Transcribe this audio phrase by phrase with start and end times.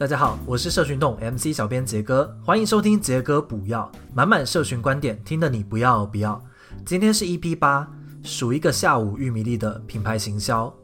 [0.00, 6.42] 大家好，我是社群洞 MC 小编杰哥，欢迎收听杰哥补药，满满社群观点，听得你不要不要。
[6.86, 7.86] 今天是 EP 八，
[8.22, 10.74] 数一个下午玉米粒的品牌行销。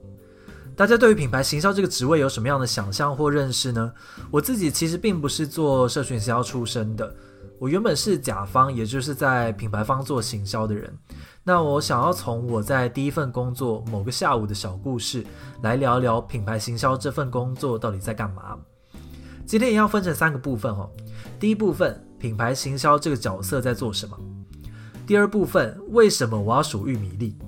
[0.77, 3.91] 大家对于品牌行销这个职位有什么样的想象或认识呢？
[4.31, 7.17] 我自己其实并不是做社群行销出身的，
[7.59, 10.95] 我原本是甲方，也就是在品牌方做行销的人。
[11.43, 15.25] 那我想要从我在第一份工作某个下午的小故事，
[15.63, 18.59] 来聊聊品牌行销这份工作到底在干嘛。
[19.47, 20.91] 今天也要分成三个部分哦。
[21.39, 24.19] 第一部分，品牌行销这个角色在做什么？
[25.07, 27.39] 第二部分，为什么我要数玉米粒？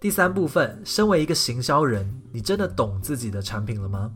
[0.00, 4.10] 第三部分，身为一个行销人，你真的懂自己的产品了吗？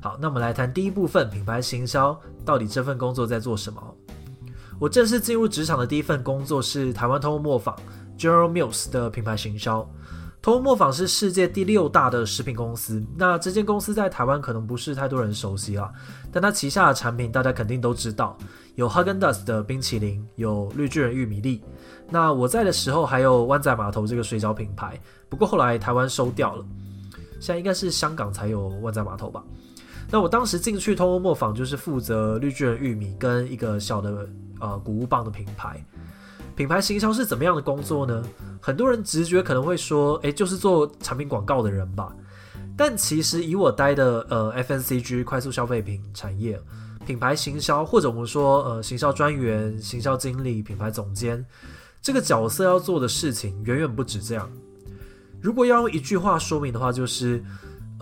[0.00, 3.82] 好，那我们来谈第一部分，品牌行销到底这份工作在做什么？
[4.78, 7.76] 我正式进入职场的第一份工作是台湾通磨坊
[8.16, 9.88] General Mills 的品牌行销。
[10.44, 13.02] 通磨坊是世界第六大的食品公司。
[13.16, 15.90] 那这间公司在台湾可能不是太多人熟悉啦，
[16.30, 18.36] 但它旗下的产品大家肯定都知道，
[18.74, 21.64] 有 Häagen-Dazs 的冰淇淋，有绿巨人玉米粒。
[22.10, 26.66] 那我在的时候还有湾仔码头这个水饺品牌，不过后来台湾收掉了，
[27.40, 29.42] 现在应该是香港才有湾仔码头吧。
[30.10, 34.28] 那我当时进去通磨坊就是负责绿巨人玉米跟一个小的
[34.60, 35.82] 呃谷物棒的品牌。
[36.56, 38.22] 品牌行销是怎么样的工作呢？
[38.60, 42.14] 很多人直觉可能会说，诶，就是做产品广告的人吧。
[42.76, 46.60] 但其实以我待的呃 FNCG 快速消费品产业，
[47.06, 51.44] 品牌行销或者我们说呃行销专员、行销经理、品牌总监，
[52.00, 54.50] 这个角色要做的事情远远不止这样。
[55.40, 57.42] 如果要用一句话说明的话，就是。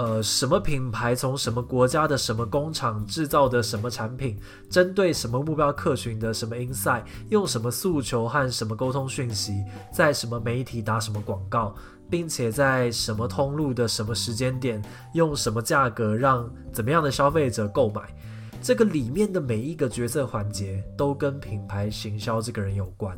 [0.03, 4.37] 呃，什么品牌从什么国家的什么工厂制造的什么产品，
[4.69, 11.73] 针对什么目标客群的什么 insight，用什么诉求和什么沟通讯息，在什么媒体打什么广告，
[12.11, 14.83] 并且在什么通路的什么时间点，
[15.15, 18.13] 用什么价格让怎么样的消费者购买，
[18.61, 23.17] 这个里面的每一个决策环节都跟品牌行销这个人有关。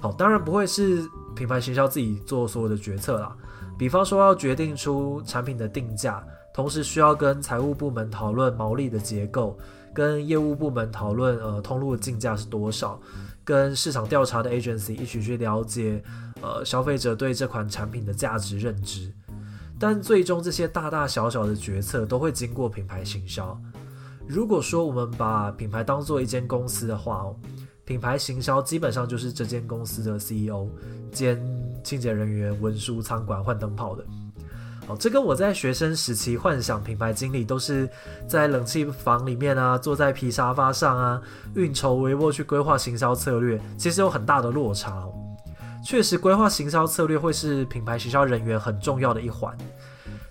[0.00, 3.36] 好，当然不会是品牌行销自己做所有的决策啦。
[3.80, 9.58] 比方说要决定出产品的定价，同时需要跟财务部门讨论毛利的结构，
[9.94, 13.00] 跟业务部门讨论呃通路的进价是多少，
[13.42, 16.04] 跟市场调查的 agency 一起去了解
[16.42, 19.10] 呃消费者对这款产品的价值认知。
[19.78, 23.58] 但最终这些大大小小的决策都会经过品牌行销。
[24.26, 27.34] 如果说我们把品牌当做一间公司的话哦。
[27.86, 30.68] 品牌行销基本上就是这间公司的 CEO
[31.10, 31.36] 兼
[31.82, 34.04] 清洁人员、文书、仓管、换灯泡的。
[34.86, 37.88] 好，这跟我在学生时期幻想品牌经理都是
[38.26, 41.22] 在冷气房里面啊，坐在皮沙发上啊，
[41.54, 45.12] 运筹帷幄去规划行销策略，其实有很大的落差哦。
[45.84, 49.56] 确实，规划行销策略会是品牌行销人员很重要的一环，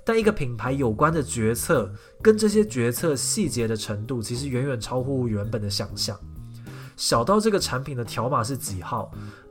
[0.03, 1.89] 但一个品牌有关的决策
[2.21, 6.15] 跟这些决策细节的程度，其实远远超乎原本的想象。
[6.97, 9.09] 小到这个产品的条码是几号，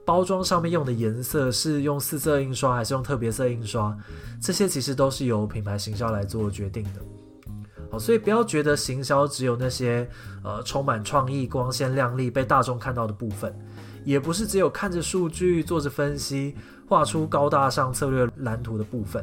[0.09, 3.95] 包装上面用的颜色是用四色印刷还是用特别色印刷，
[4.41, 7.53] 这些其实都是由品牌行销来做决定的。
[7.91, 10.09] 好，所以不要觉得行销只有那些
[10.43, 13.55] 呃充满创意、光鲜亮丽、被大众看到的部分，
[14.03, 16.57] 也不是只有看着数据、做着分析、
[16.89, 19.23] 画出高大上策略蓝图的部分。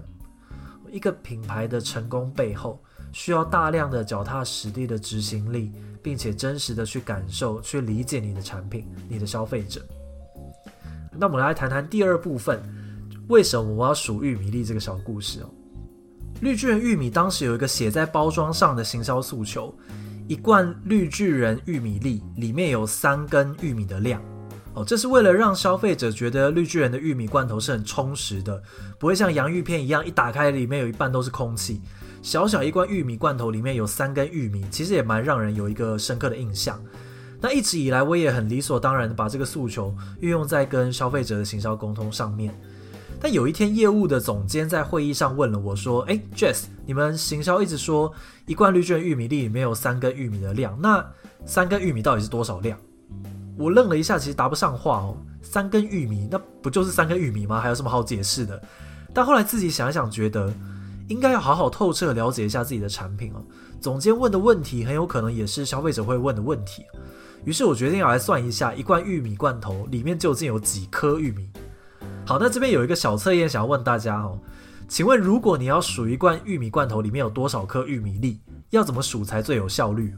[0.92, 2.80] 一个品牌的成功背后，
[3.12, 5.72] 需要大量的脚踏实地的执行力。
[6.06, 9.82] 并且真实的去感受、去理解你的产品、你的消费者。
[11.18, 12.62] 那我们来谈谈第二部分，
[13.28, 15.50] 为什么我要数玉米粒这个小故事哦？
[16.42, 19.74] 绿巨人玉米当时有一个写在包装上的行销诉求：
[20.28, 24.22] 一罐绿巨人玉米粒里面有三根玉米的量
[24.74, 28.62] 哦，这是为了让消费者觉得绿巨人的玉米罐头是很充实的，
[29.00, 31.82] 不会像洋芋片一样一打开里面有一半都是空气。
[32.22, 36.78] 小小一罐玉米罐头里面有三根玉米，其实也蛮让人有一个深刻的印象。
[37.46, 42.52] 那一直以来，我也很理所当然的把这个诉求运用在跟消费者的行销沟通上面。
[43.22, 48.12] 但有一天，业务的总监在会议上问了我说：“诶，Jess，你们行销一直说
[48.48, 51.06] 一罐绿卷玉米粒里面有三根玉米的量，那
[51.46, 52.76] 三根玉米到底是多少量？”
[53.60, 55.16] 我愣了一下，其实答不上话哦。
[55.44, 57.62] 三根玉米，那不就是三根玉米吗？
[57.62, 58.60] 还有什么好解释的？
[59.14, 60.52] 但后来自己想一想，觉得。
[61.08, 63.36] 应该要好好透彻了解一下自己的产品哦。
[63.80, 66.84] 总监问的问题很有可能也是消费者会问的问题。
[67.46, 71.48] 于是我决定要来算一下一罐玉米罐头里面究竟有几颗玉米。
[72.26, 74.40] 好，那这边有一个小测验想要问大家哦，
[74.88, 78.40] 请问如果你要数一罐玉米罐头里面有多少颗玉米粒，
[78.72, 80.14] 要怎么数才最有效率？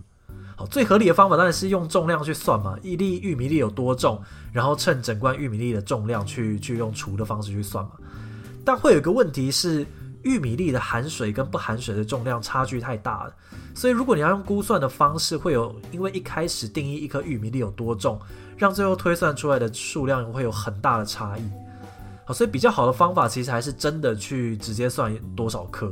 [0.56, 4.22] 好，最合理的方法当然是用重量去算嘛，一粒玉米粒有多重，
[4.54, 7.92] 然后趁整罐玉米粒的重量去去用除的方式去算嘛。
[8.64, 9.86] 但会有个问题是。
[10.28, 13.34] 玉米粒的含水跟不含水的重量差距太大了，
[13.74, 18.20] 所以如果你要用估算的方式，会有因为一开始定义一颗玉米粒有多重，
[18.58, 21.42] 让最后推算出来的数量会有很大的差异。
[22.26, 25.90] 好，所以比较好的方法其实还是真的去直接算多少颗。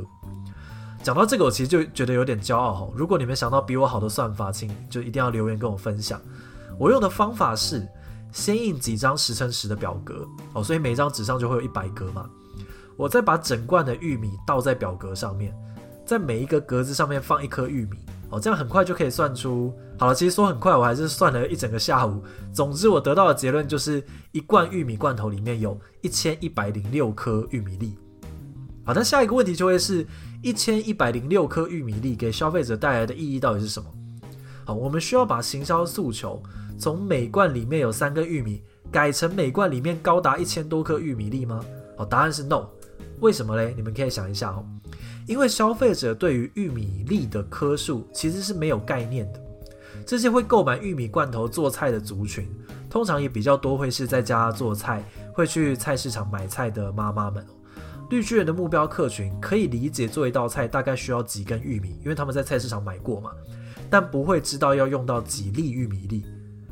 [1.02, 2.88] 讲到这个，我其实就觉得有点骄傲哈。
[2.94, 6.20] 如果你们想到比我好的算法，请就一定要留言跟我分享。
[6.78, 7.86] 我用的方法是
[8.32, 12.28] 先印几张十乘十的表格哦，所以每张纸上就会有一百格嘛。
[12.96, 15.54] 我再把整罐的玉米倒在表格上面，
[16.04, 17.98] 在每一个格子上面放一颗玉米
[18.30, 19.72] 哦，这样很快就可以算出。
[19.98, 22.22] 好了，其实说很快，我还是算了一整个下午。
[22.52, 24.02] 总之，我得到的结论就是
[24.32, 27.96] 一罐玉米罐头里面有一千一百零六颗玉米粒。
[28.84, 30.06] 好，那下一个问题就会是
[30.42, 33.88] 一千一百零六颗玉米粒给消费者带来的意义到底是什么？
[34.64, 36.42] 好，我们需要把行销诉求
[36.78, 41.60] 从每罐里面有三个玉米改成每罐里面高达一千多颗玉米粒吗？
[41.96, 42.66] 好，答案是 no。
[43.20, 43.72] 为什么嘞？
[43.76, 44.64] 你们可以想一下哦，
[45.26, 49.40] 因为消费者对于玉米粒的颗数其实是没有概念的。
[50.04, 52.48] 这些会购买玉米罐头做菜的族群，
[52.88, 55.02] 通常也比较多会是在家做菜，
[55.32, 57.44] 会去菜市场买菜的妈妈们。
[58.10, 63.32] 绿巨人的目标客群可以理解做一道菜大概需要几根玉米，因为他们在菜市场买过嘛，
[63.90, 66.24] 但不会知道要用到几粒玉米粒。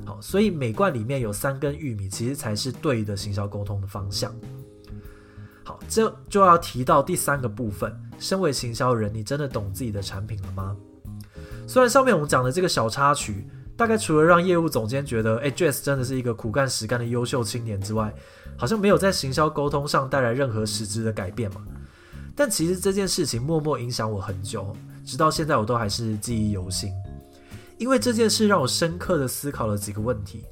[0.05, 4.32] 好，所以每罐里面有三根玉米，其实才是对的行销沟通的方向。
[5.65, 7.93] 好，这就要提到第三个部分。
[8.19, 10.77] 身为行销人，你真的懂自己的产品了吗？
[11.67, 18.15] 虽然上面我们讲的这个小插曲，大概除了让业务总监觉得，哎，Jess 真的是一个苦干实干的优秀青年之外，
[18.57, 21.63] 好像没有在行销沟通上带来任何实质的改变嘛。
[22.37, 26.93] 但其实这件事情默默影响我很久，直到现在我都还是记忆犹新。
[27.79, 30.45] 因为这件事让我深刻的思考了几个问题。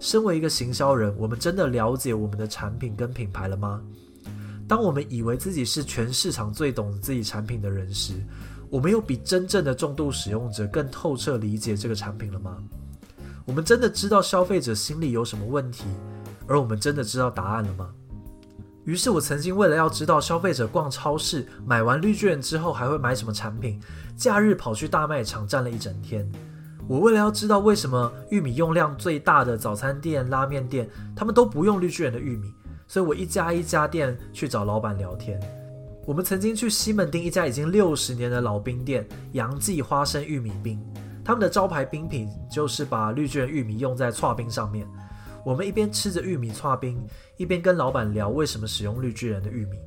[0.00, 3.82] 身为一个行销人，我们真的了解我们的产品跟品牌了吗？
[4.66, 8.14] 当我们以为自己是全市场最懂自己产品的人时，
[8.70, 12.56] 我们有比真正的重度使用者更透彻理解这个产品了吗？
[13.44, 15.84] 我们真的知道消费者心里有什么问题，
[16.46, 17.90] 而我们真的知道答案了吗？
[18.84, 23.80] 于是我曾经为了要知道消费者逛超市买完绿巨人之后还会买什么产品，
[24.16, 26.30] 假日跑去大卖场站了一整天。
[26.86, 32.52] 我为了要知道为什么玉米用量最大的早餐店、拉面店，他们都不用绿巨人的玉米。
[32.86, 35.40] 所以我一家一家店去找老板聊天。
[36.06, 40.78] 我们曾经去西门町一家已经六十年的老冰店——杨记花生玉米冰，
[41.24, 44.86] 他们的招牌冰品就是把绿巨人玉米用在剉冰上面。
[45.44, 47.02] 我们一边吃着玉米剉冰，
[47.36, 49.78] 一边跟老板聊为什么使用绿巨人的玉米。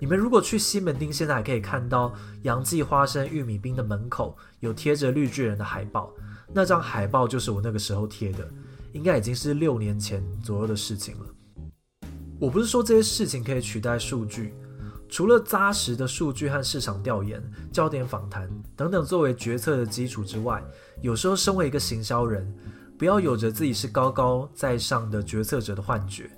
[0.00, 6.12] 你们如果去西门町，现在还可以看到杨记花生玉米冰的门口有贴着绿巨人的海报，
[6.52, 8.48] 那张海报就是我那个时候贴的，
[8.92, 11.26] 应该已经是六年前左右的事情了。
[12.42, 14.52] 我不是说这些事情可以取代数据，
[15.08, 17.40] 除了扎实的数据和市场调研、
[17.70, 20.60] 焦点访谈等等作为决策的基础之外，
[21.00, 22.52] 有时候身为一个行销人，
[22.98, 26.28] 不要有着自己是高高在上的决策者的幻觉，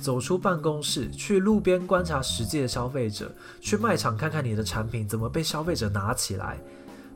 [0.00, 3.28] 走出办公室，去路边观察实际的消费者，
[3.60, 6.56] 去卖场看看你的产品怎么被消费者拿起来，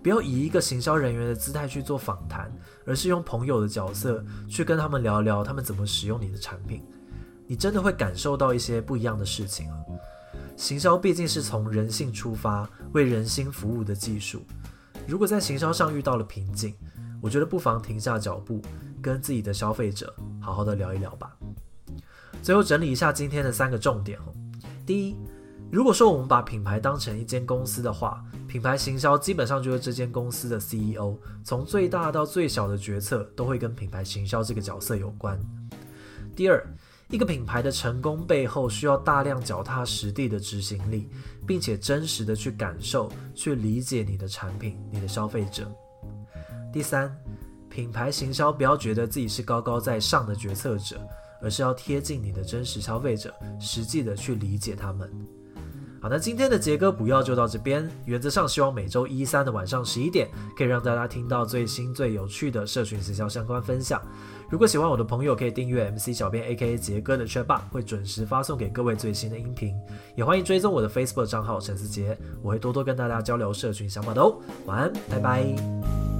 [0.02, 2.52] 不要以一个行销人员的姿态去做访谈，
[2.84, 6.82] 而是用朋友的角色去跟他们聊聊他们怎么使用你的产品。
[7.46, 9.76] 你真的会感受到一些不一样的事情啊！
[10.56, 14.42] 行销毕竟是从人性出发，为人心服务的技术。
[15.06, 16.74] 如果在行销上遇到了瓶颈，
[17.20, 18.60] 我觉得不妨停下脚步，
[19.00, 21.36] 跟自己的消费者好好的聊一聊吧。
[22.42, 24.32] 最后整理一下今天的三个重点哦。
[24.84, 25.16] 第一，
[25.70, 35.40] 如果说我们把品牌当成一间公司的话，品牌行销基本上就是这间公司的 CEO，从最大到最小的决策都会跟品牌行销这个角色有关。
[36.36, 36.66] 第二，
[37.12, 41.10] 一个品牌的成功背后需要大量脚踏实地的执行力，
[41.46, 45.70] 并且真实的去感受、去理解你的产品、你的消费者。
[46.72, 47.14] 第三，
[47.68, 51.06] 品牌行销不要觉得自己是高高在上的决策者，
[51.42, 55.12] 而是要贴近你的真实消费者，实际的去理解他们。
[56.02, 57.88] 好，那今天的杰哥补药就到这边。
[58.06, 60.28] 原则上，希望每周一、三的晚上十一点，
[60.58, 64.02] 可以让大家听到最新、最有趣的社群行销相关分享。
[64.50, 69.76] 如果喜欢我的朋友，可以订阅 MC 小编 AKA 杰哥的 Chatbot，会准时发送给各位最新的音频。
[70.16, 74.36] 也欢迎追踪我的 Facebook 账号陈思杰，我会多多跟大家交流社群想法的哦。
[74.66, 76.11] 晚安，拜拜。